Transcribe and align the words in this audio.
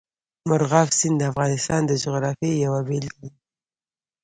مورغاب 0.47 0.89
سیند 0.97 1.15
د 1.19 1.23
افغانستان 1.31 1.81
د 1.87 1.91
جغرافیې 2.03 2.53
یوه 2.65 2.81
بېلګه 2.87 3.17
ده. 3.31 3.37